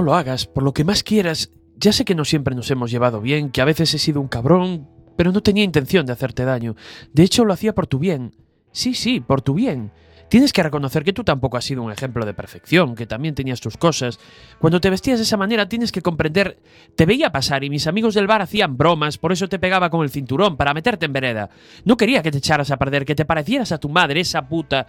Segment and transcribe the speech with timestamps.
[0.00, 1.50] No lo hagas, por lo que más quieras.
[1.76, 4.28] Ya sé que no siempre nos hemos llevado bien, que a veces he sido un
[4.28, 6.74] cabrón, pero no tenía intención de hacerte daño.
[7.12, 8.34] De hecho, lo hacía por tu bien.
[8.72, 9.92] Sí, sí, por tu bien.
[10.30, 13.60] Tienes que reconocer que tú tampoco has sido un ejemplo de perfección, que también tenías
[13.60, 14.18] tus cosas.
[14.58, 16.56] Cuando te vestías de esa manera tienes que comprender...
[16.96, 20.02] Te veía pasar y mis amigos del bar hacían bromas, por eso te pegaba con
[20.02, 21.50] el cinturón, para meterte en vereda.
[21.84, 24.86] No quería que te echaras a perder, que te parecieras a tu madre, esa puta...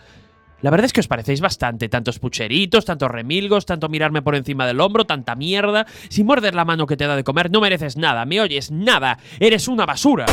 [0.62, 4.68] La verdad es que os parecéis bastante, tantos pucheritos, tantos remilgos, tanto mirarme por encima
[4.68, 5.88] del hombro, tanta mierda.
[6.10, 8.72] Si muerdes la mano que te da de comer, no mereces nada, ¿me oyes?
[8.72, 9.18] Nada.
[9.40, 10.26] Eres una basura.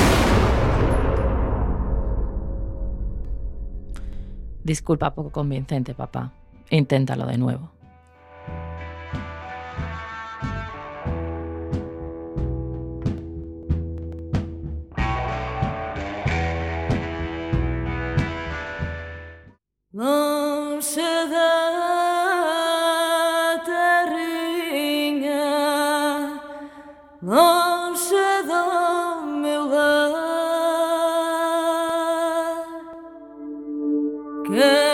[4.63, 6.33] Disculpa poco convincente, papá.
[6.71, 7.78] Inténtalo de nuevo.
[19.99, 21.61] longe da
[23.67, 25.27] terrinha,
[27.21, 28.63] longe do
[29.27, 30.15] meu lar.
[34.47, 34.88] Que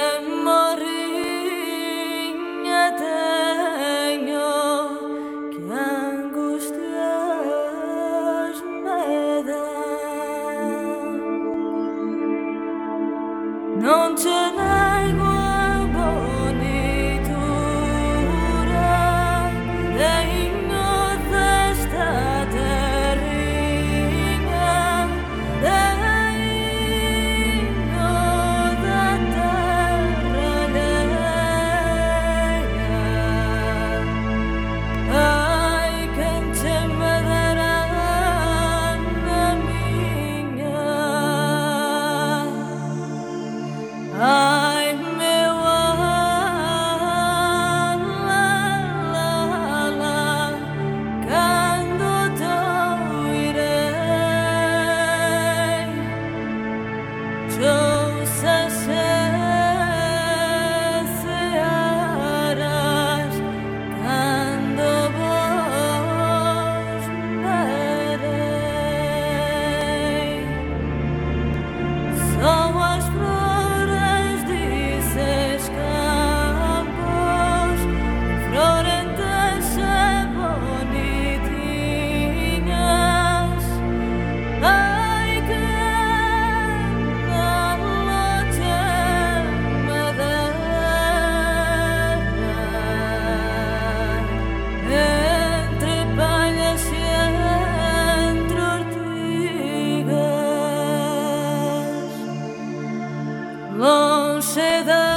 [103.77, 105.14] Longe da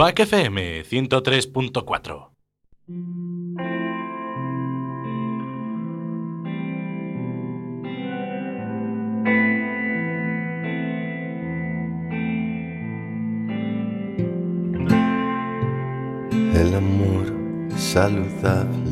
[0.00, 2.30] Quack FM 103.4.
[16.54, 17.26] el amor
[17.76, 18.89] saludable.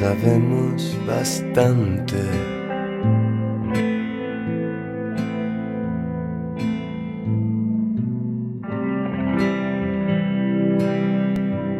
[0.00, 2.16] Sabemos bastante.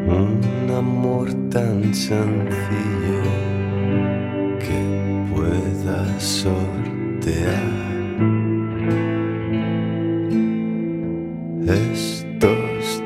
[0.07, 3.23] Un amor tan sencillo
[4.59, 4.81] que
[5.35, 7.81] pueda sortear
[11.67, 13.03] estos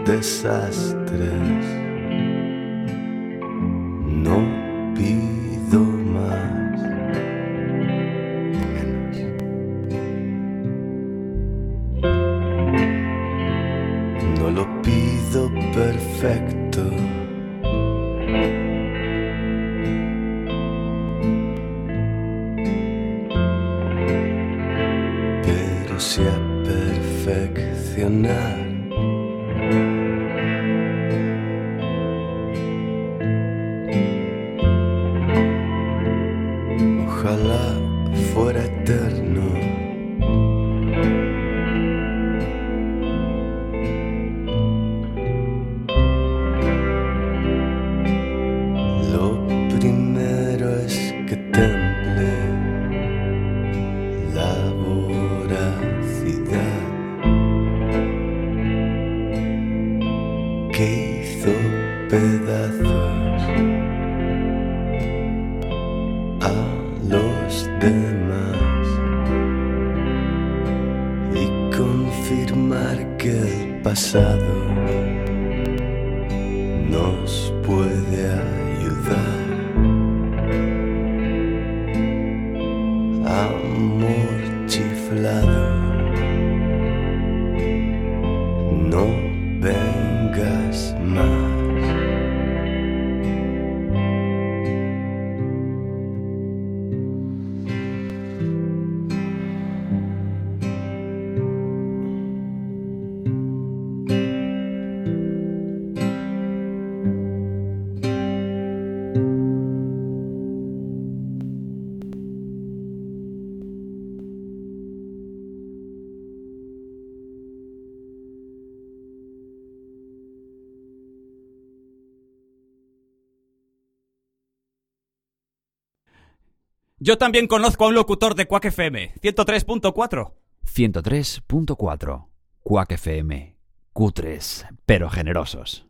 [127.07, 130.33] Yo también conozco a un locutor de Quack FM, 103.4.
[130.65, 132.27] 103.4
[132.63, 133.57] Quack FM.
[133.93, 135.85] Cutres, pero generosos.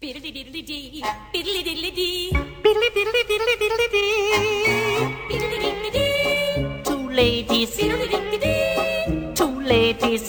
[0.00, 0.14] Two
[7.10, 7.76] ladies,
[9.34, 10.22] two ladies.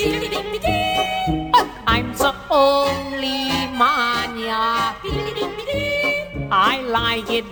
[1.87, 4.93] I'm the only man, yeah.
[5.01, 7.45] biddly-diddly-dee, I like it,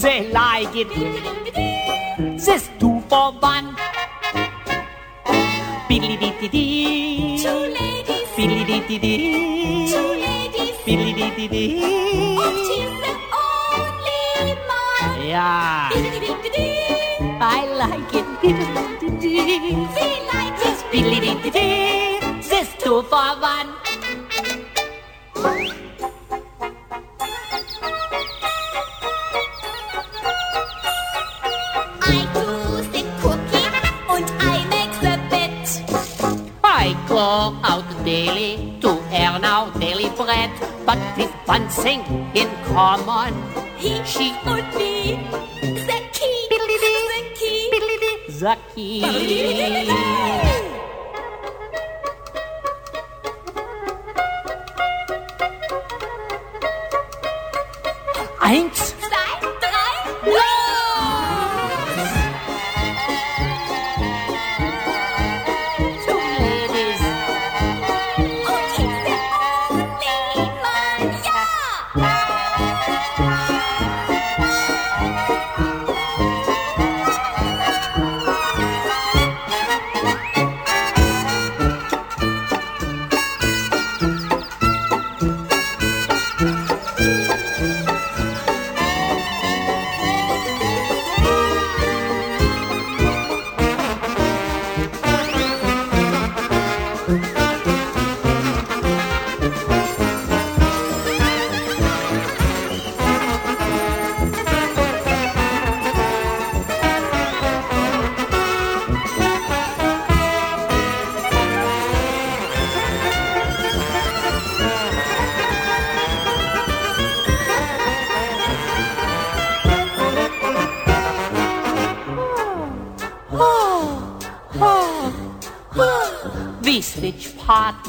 [0.00, 0.88] they like it.
[2.38, 3.76] This two for one.
[5.88, 13.12] Biddly dee dee Two ladies, Biddly dee dee two ladies, dee dee and he's the
[13.44, 15.26] only man.
[15.28, 15.90] Yeah,
[17.40, 18.26] I like it.
[18.40, 20.78] Dee dee we like it.
[20.92, 23.89] Biddly dee dee This two for one.
[37.10, 40.50] Go out daily to earn our daily bread,
[40.86, 42.00] but with one thing
[42.34, 43.34] in common.
[43.76, 45.18] He, She- or me,
[45.60, 46.58] the key, the
[47.34, 47.70] key.
[48.40, 50.10] The key.
[58.40, 58.89] Eins,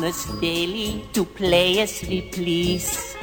[0.01, 3.15] partners daily to play as we please.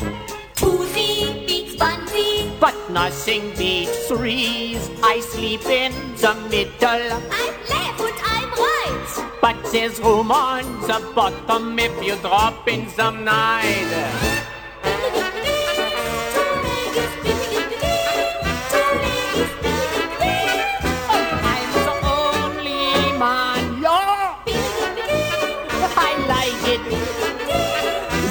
[0.55, 2.55] Twosy beats onesie.
[2.61, 4.89] But nothing beats threes.
[5.03, 5.93] I sleep in
[6.23, 7.11] the middle.
[7.35, 9.39] I'm left and I'm right.
[9.41, 14.38] But there's room on the bottom if you drop in some night.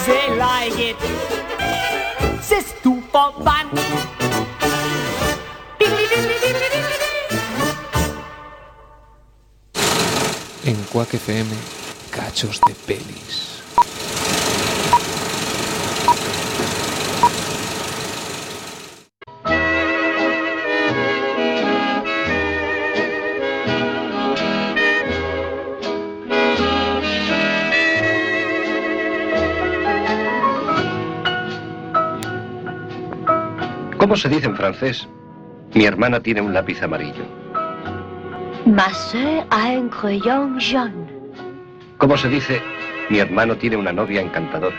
[0.08, 0.96] sie leiget.
[2.42, 3.80] Sist du verwandt.
[10.64, 11.48] En Quack FM,
[12.10, 13.57] cachos de pelis.
[34.08, 35.06] ¿Cómo se dice en francés?
[35.74, 37.26] Mi hermana tiene un lápiz amarillo.
[38.66, 41.12] Ma sœur a un crayon jaune.
[41.98, 42.62] ¿Cómo se dice?
[43.10, 44.78] Mi hermano tiene una novia encantadora.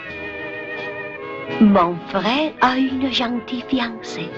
[1.60, 4.30] Mon frère a une gentille fiancée.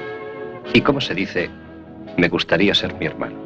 [0.75, 1.49] ¿Y cómo se dice?
[2.16, 3.37] Me gustaría ser mi hermano.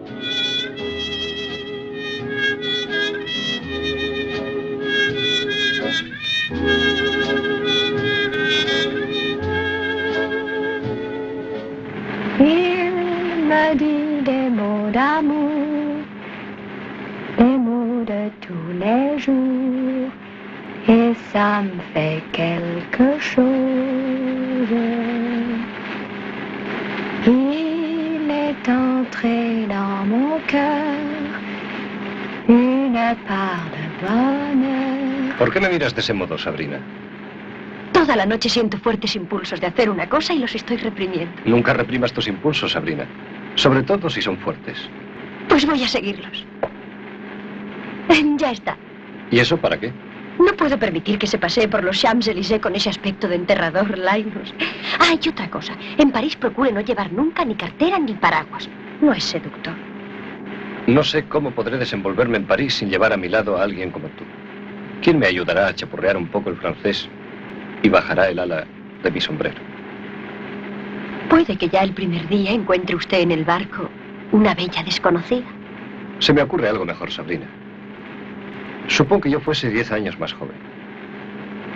[35.92, 35.92] Bonheur.
[35.92, 36.80] ¿Por qué me miras de ese modo, Sabrina?
[37.92, 41.32] Toda la noche siento fuertes impulsos de hacer una cosa y los estoy reprimiendo.
[41.44, 43.06] Nunca reprimas tus impulsos, Sabrina.
[43.54, 44.76] Sobre todo si son fuertes.
[45.48, 46.44] Pues voy a seguirlos.
[48.36, 48.76] Ya está.
[49.30, 49.92] ¿Y eso para qué?
[50.38, 54.52] No puedo permitir que se pasee por los Champs-Élysées con ese aspecto de enterrador, Linus.
[54.98, 55.72] Ah, y otra cosa.
[55.96, 58.68] En París procure no llevar nunca ni cartera ni paraguas.
[59.00, 59.74] No es seductor.
[60.86, 64.08] No sé cómo podré desenvolverme en París sin llevar a mi lado a alguien como
[64.08, 64.24] tú.
[65.04, 67.10] ¿Quién me ayudará a chapurrear un poco el francés
[67.82, 68.64] y bajará el ala
[69.02, 69.60] de mi sombrero?
[71.28, 73.90] Puede que ya el primer día encuentre usted en el barco
[74.32, 75.44] una bella desconocida.
[76.20, 77.46] Se me ocurre algo mejor, Sabrina.
[78.86, 80.56] Supón que yo fuese diez años más joven.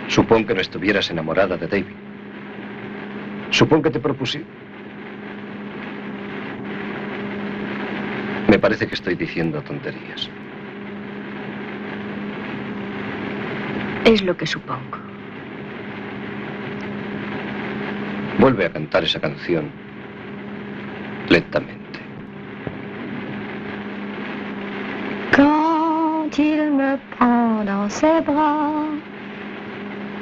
[0.07, 1.95] Supón que no estuvieras enamorada de David.
[3.51, 4.43] Supón que te propusí.
[8.47, 10.31] Me parece que estoy diciendo tonterías.
[14.05, 14.97] Es lo que supongo.
[18.39, 19.69] Vuelve a cantar esa canción
[21.29, 21.99] lentamente.
[25.35, 28.85] Quand il me prend dans ses bras,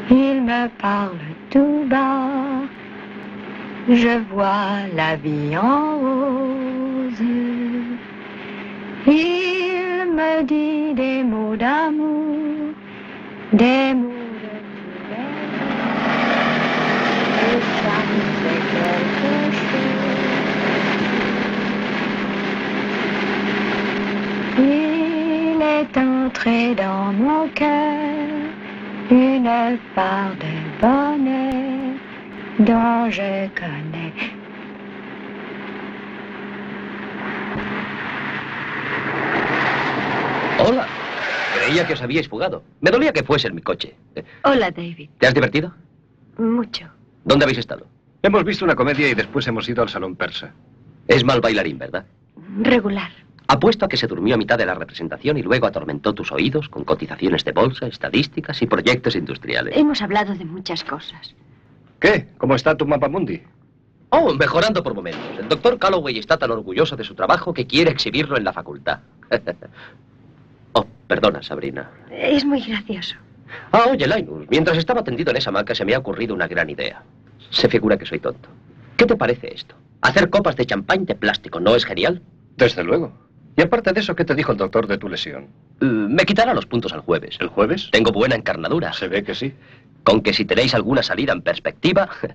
[0.10, 2.68] il me parle tout bas.
[3.90, 7.22] Je vois la vie en rose.
[9.06, 12.57] Il me dit des mots d'amour,
[13.54, 14.08] des mots
[14.44, 16.48] de tous les jours.
[17.40, 19.98] Et ça me fait quelque chose.
[24.58, 28.48] Il est entré dans mon cœur
[29.10, 31.96] une part de bonheur
[32.60, 34.14] dont je connais.
[41.68, 42.64] Creía que os habíais fugado.
[42.80, 43.94] Me dolía que fuese en mi coche.
[44.46, 45.10] Hola, David.
[45.20, 45.74] ¿Te has divertido?
[46.38, 46.88] Mucho.
[47.26, 47.86] ¿Dónde habéis estado?
[48.24, 50.54] Hemos visto una comedia y después hemos ido al salón persa.
[51.10, 52.06] Es mal bailarín, ¿verdad?
[52.62, 53.12] Regular.
[53.50, 56.70] Apuesto a que se durmió a mitad de la representación y luego atormentó tus oídos
[56.70, 59.76] con cotizaciones de bolsa, estadísticas y proyectos industriales.
[59.76, 61.36] Hemos hablado de muchas cosas.
[62.00, 62.30] ¿Qué?
[62.38, 63.42] ¿Cómo está tu mapa mundi?
[64.12, 65.38] Oh, mejorando por momentos.
[65.38, 69.00] El doctor Calloway está tan orgulloso de su trabajo que quiere exhibirlo en la facultad.
[71.08, 71.90] perdona, Sabrina.
[72.12, 73.16] Es muy gracioso.
[73.72, 76.70] Ah, oye, Linus, mientras estaba tendido en esa hamaca se me ha ocurrido una gran
[76.70, 77.02] idea.
[77.50, 78.50] Se figura que soy tonto.
[78.98, 79.76] ¿Qué te parece esto?
[80.02, 82.22] Hacer copas de champán de plástico, ¿no es genial?
[82.58, 83.14] Desde luego.
[83.56, 85.48] Y aparte de eso, ¿qué te dijo el doctor de tu lesión?
[85.82, 87.38] Uh, me quitará los puntos el jueves.
[87.40, 87.90] ¿El jueves?
[87.92, 88.94] Tengo buena encarnadura.
[88.94, 89.54] Se ve que sí.
[90.04, 92.10] Con que si tenéis alguna salida en perspectiva...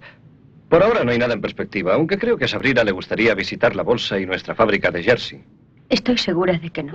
[0.69, 3.77] Por ahora no hay nada en perspectiva, aunque creo que a Sabrina le gustaría visitar
[3.77, 5.45] la bolsa y nuestra fábrica de jersey.
[5.91, 6.95] Estoy segura de que no.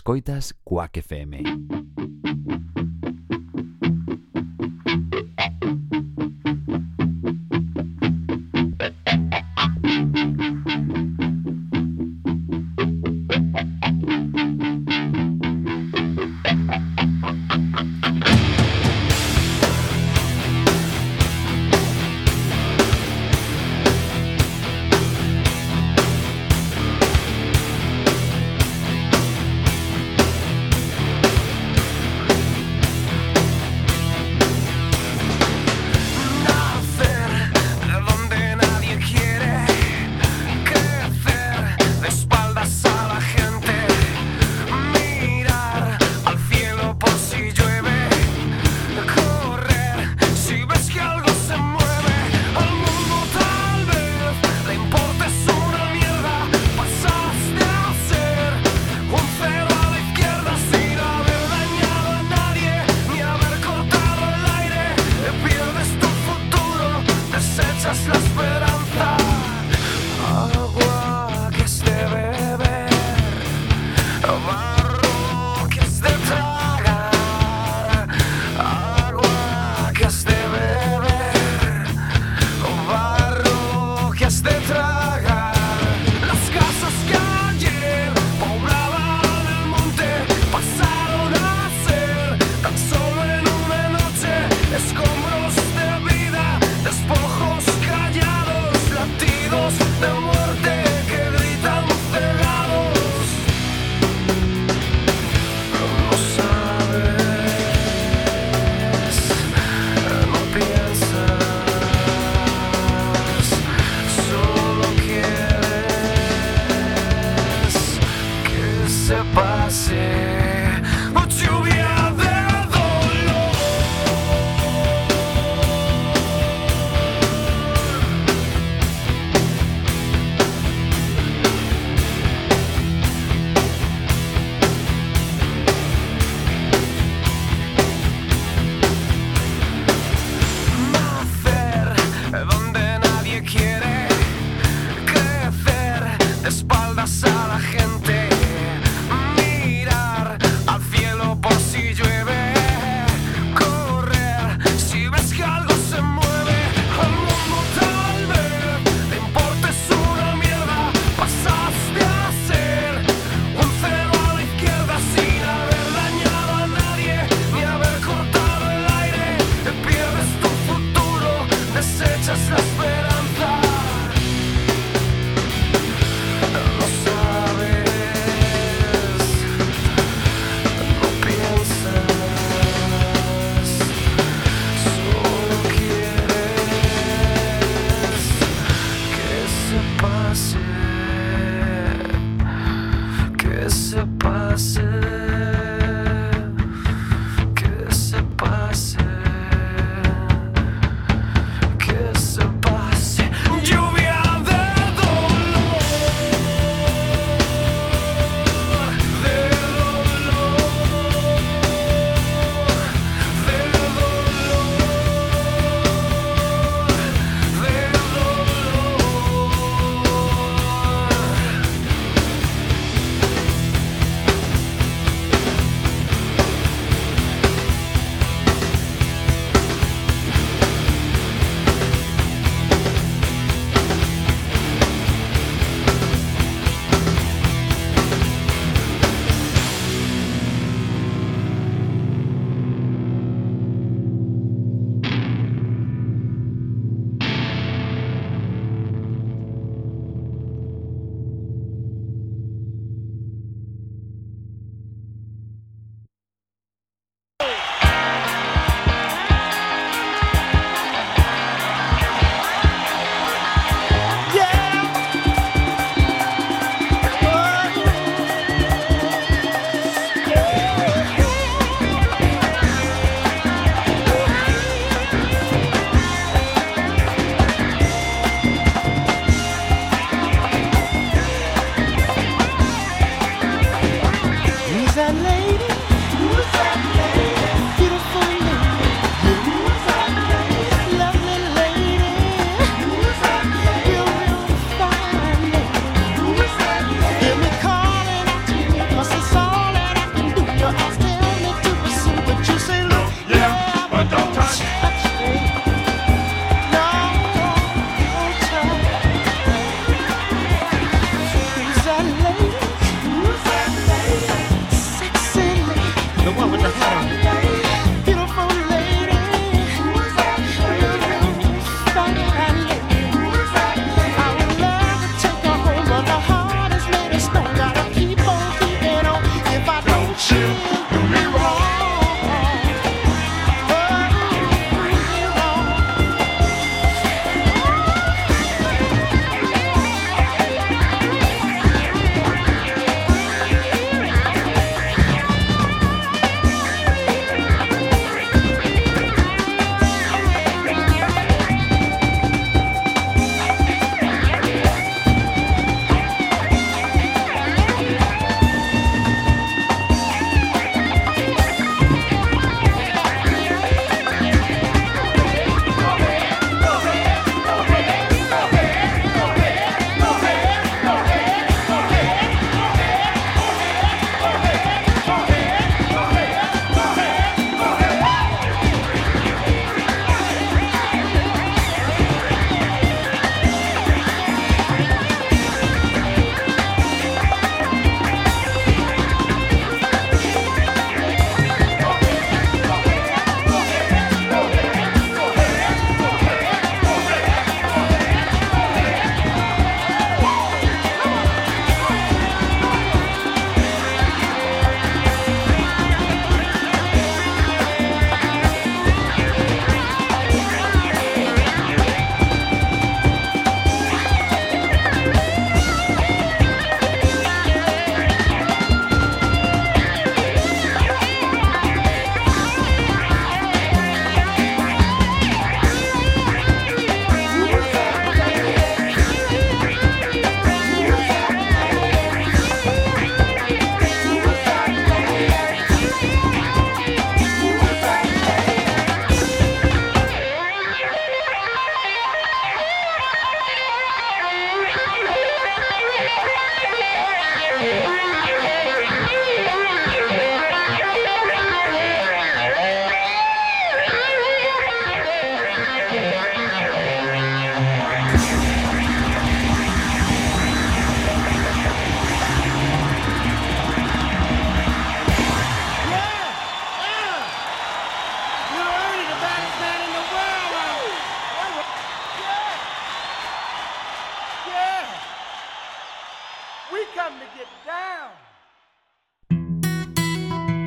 [0.00, 1.79] Escoitas Quack FM.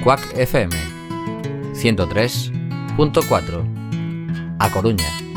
[0.04, 0.76] Quack FM
[1.74, 3.66] 103.4
[4.60, 5.33] A Coruña.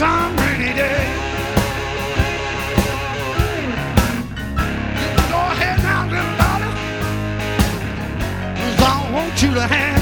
[0.00, 1.04] some rainy day.
[5.28, 6.72] Go ahead now, little daughter,
[8.82, 9.99] I want you to have.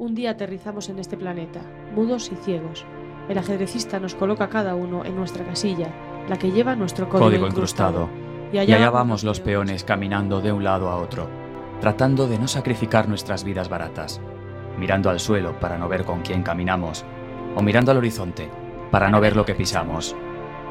[0.00, 1.60] Un día aterrizamos en este planeta,
[1.94, 2.86] mudos y ciegos.
[3.28, 5.88] El ajedrecista nos coloca cada uno en nuestra casilla,
[6.26, 8.08] la que lleva nuestro código, Código incrustado.
[8.50, 11.28] Y allá, vamos los peones caminando de un lado a otro,
[11.82, 14.22] tratando de no sacrificar nuestras vidas baratas,
[14.78, 17.04] mirando al suelo para no ver con quién caminamos,
[17.54, 18.48] o mirando al horizonte
[18.90, 20.16] para no ver lo que pisamos.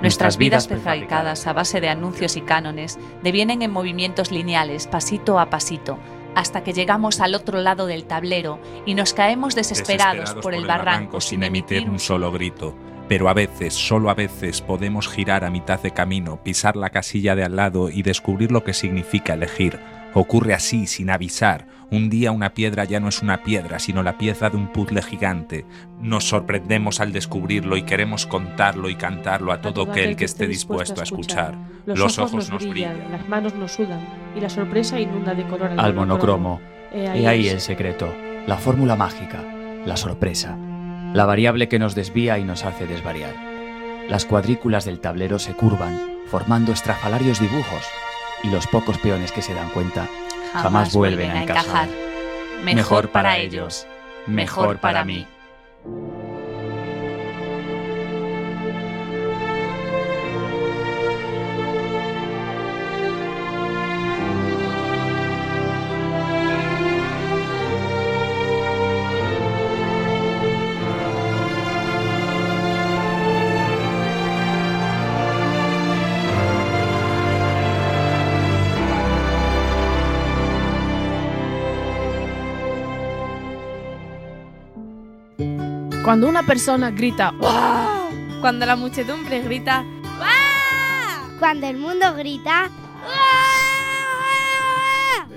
[0.01, 5.51] Nuestras vidas prefabricadas a base de anuncios y cánones devienen en movimientos lineales, pasito a
[5.51, 5.99] pasito,
[6.35, 11.21] hasta que llegamos al otro lado del tablero y nos caemos desesperados, por el barranco
[11.21, 12.75] sin emitir un solo grito.
[13.07, 17.35] Pero a veces, solo a veces, podemos girar a mitad de camino, pisar la casilla
[17.35, 19.79] de al lado y descubrir lo que significa elegir.
[20.13, 21.67] Ocurre así, sin avisar.
[21.91, 25.01] Un día una piedra ya no es una piedra, sino la pieza de un puzzle
[25.01, 25.65] gigante.
[25.99, 31.01] Nos sorprendemos al descubrirlo y queremos contarlo y cantarlo a todo aquel que esté dispuesto
[31.01, 31.55] a escuchar.
[31.85, 33.99] Los, ojos, nos brillan, las manos nos sudan
[34.35, 36.61] y la sorpresa inunda de color al, Al monocromo.
[36.93, 38.13] He He ahí el secreto,
[38.45, 39.43] la fórmula mágica,
[39.85, 40.57] la sorpresa,
[41.13, 43.33] la variable que nos desvía y nos hace desvariar.
[44.07, 47.85] Las cuadrículas del tablero se curvan, formando estrafalarios dibujos,
[48.43, 50.07] y los pocos peones que se dan cuenta
[50.53, 51.87] jamás, vuelven a encajar.
[52.63, 53.87] Mejor para ellos,
[54.27, 55.25] mejor para mí.
[86.09, 88.41] Cuando una persona grita ¡Wow!
[88.41, 89.85] Cuando la muchedumbre grita
[91.37, 92.71] Cuando el mundo grita,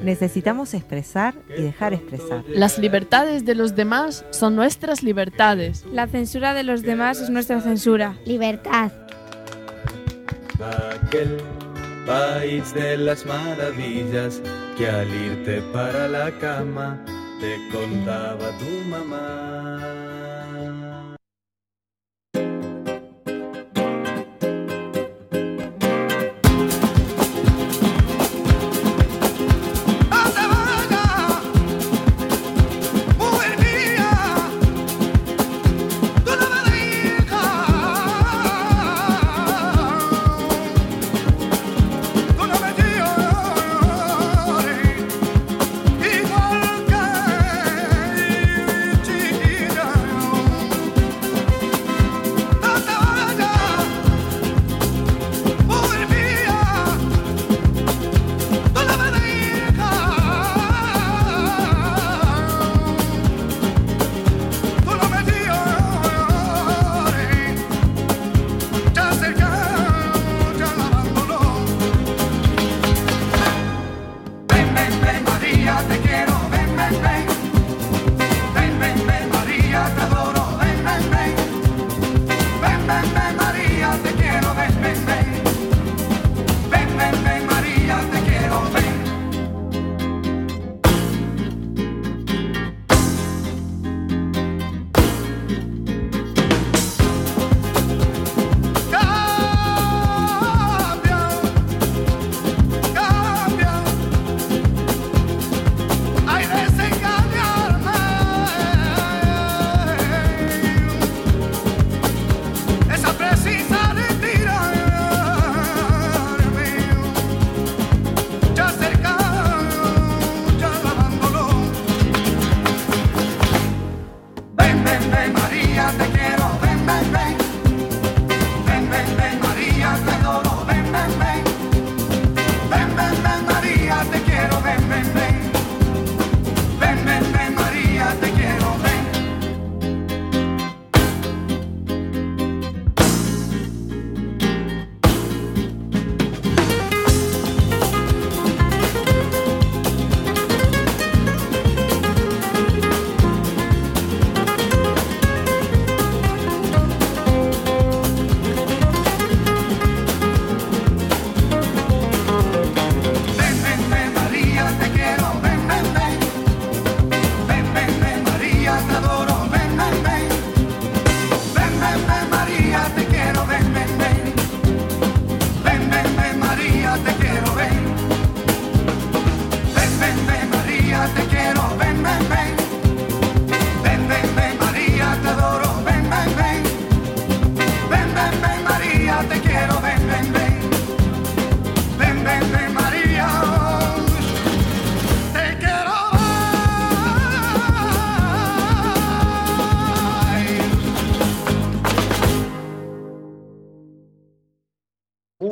[0.02, 2.42] Necesitamos expresar y dejar expresar.
[2.48, 5.84] Las libertades de los demás son nuestras libertades.
[5.92, 8.16] La censura de los demás es nuestra censura.
[8.24, 8.92] libertad.
[11.04, 11.36] Aquel
[12.06, 14.40] país de las maravillas
[14.78, 16.98] que al irte para la cama
[17.42, 19.26] te contaba tu mamá.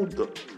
[0.03, 0.50] ールド。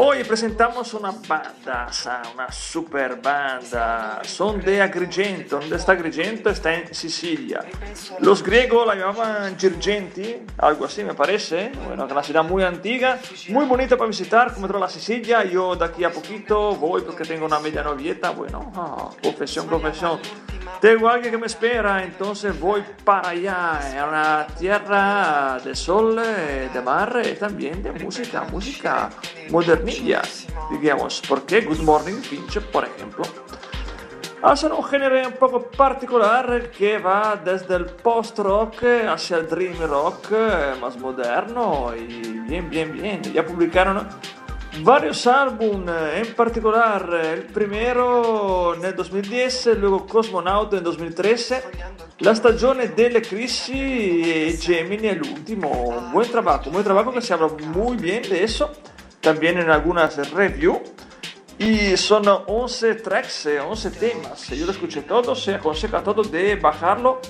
[0.00, 1.90] Hoy presentamos una banda,
[2.32, 4.20] una super banda.
[4.22, 5.58] Son de Agrigento.
[5.58, 6.50] ¿Dónde está Agrigento?
[6.50, 7.64] Está en Sicilia.
[8.20, 11.72] Los griegos la llamaban Girgenti, algo así me parece.
[11.84, 13.18] Bueno, es una ciudad muy antigua,
[13.48, 15.42] muy bonita para visitar, como toda la Sicilia.
[15.42, 18.30] Yo de aquí a poquito voy porque tengo una media novieta.
[18.30, 20.20] Bueno, ah, profesión, profesión.
[20.80, 23.80] Tengo alguien que me espera, entonces voy para allá.
[23.84, 29.10] Es una tierra de sol, eh, de mar y también de música, música
[29.50, 30.22] modernilla,
[30.70, 31.22] digamos.
[31.28, 33.24] Porque Good Morning Finch, por ejemplo,
[34.42, 40.28] hace un género un poco particular que va desde el post-rock hacia el dream rock
[40.32, 43.22] eh, más moderno y bien, bien, bien.
[43.22, 44.06] Ya publicaron
[44.82, 51.62] varios álbumes, en particular el primero nel 2010, luego Cosmonaut en 2013,
[52.20, 56.10] La stagione delle crisi y Gemini el último.
[56.12, 58.72] Buen trabajo, buen trabajo que se habla muy bien de eso,
[59.28, 60.78] también en algunas reviews.
[61.58, 64.48] Y son 11 tracks, 11 temas.
[64.48, 67.20] Yo lo escuché todo, se a todos de bajarlo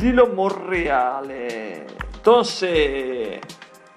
[0.00, 1.86] Lilo Monreale.
[2.14, 3.40] Entonces,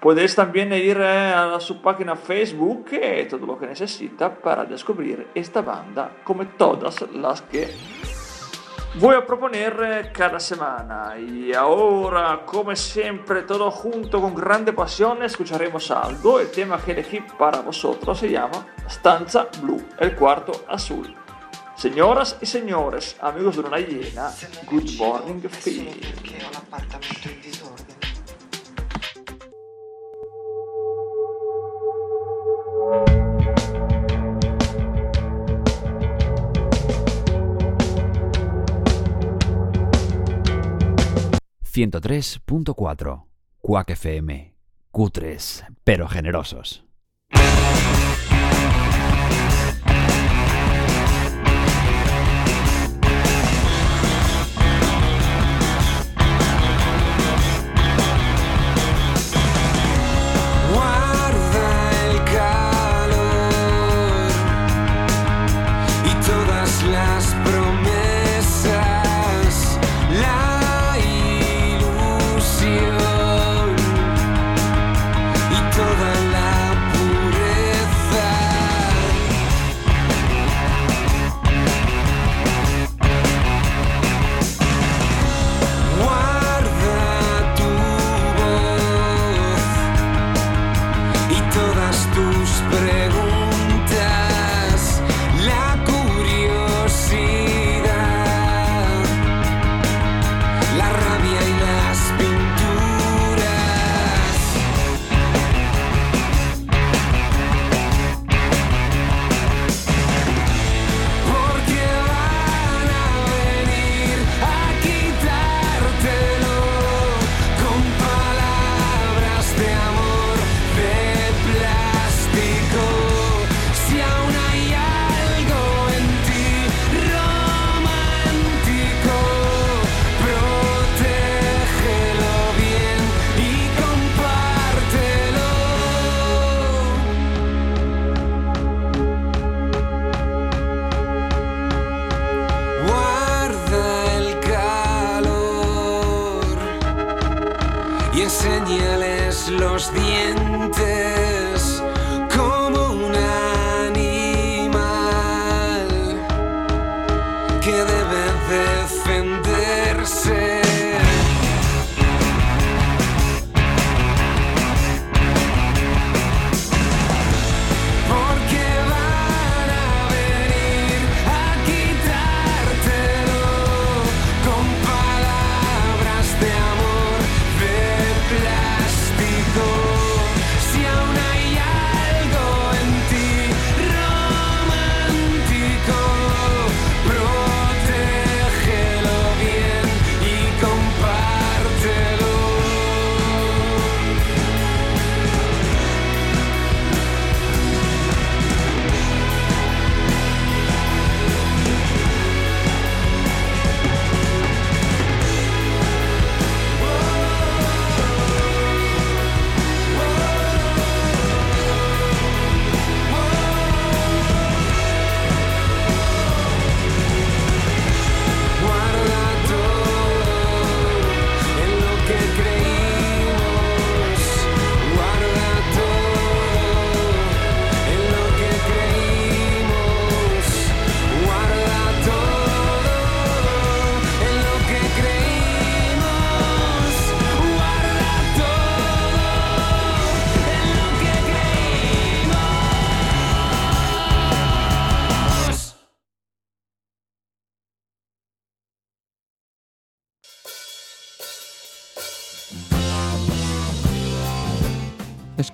[0.00, 5.62] podéis también ir a su página Facebook y todo lo que necesita para descubrir esta
[5.62, 7.74] banda, como todas las que
[8.94, 11.14] voy a proponer cada semana.
[11.18, 16.40] Y ahora, como siempre, todo junto con grande pasión, escucharemos algo.
[16.40, 21.14] El tema que elegí para vosotros se llama Stanza Blue, el cuarto azul.
[21.76, 24.32] Señoras y señores, amigos de una llena,
[24.68, 25.94] good morning, feeling.
[41.78, 43.26] 103.4
[43.60, 44.52] Cuac FM.
[44.90, 46.84] Cutres, pero generosos.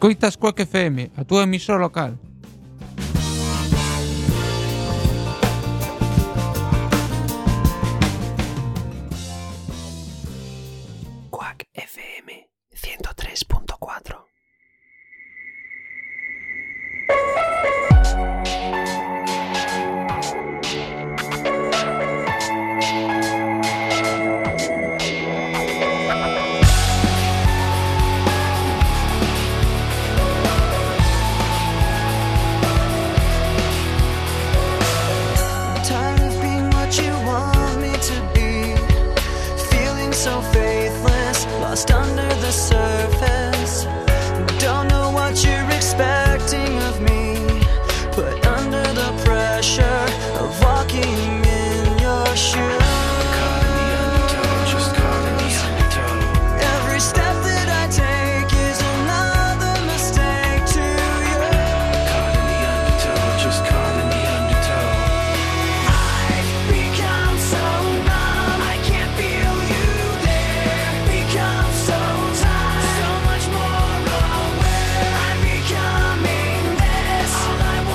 [0.04, 2.18] Escoitas Quack FM, a túa emisora local.
[11.30, 14.24] Quack FM 103.4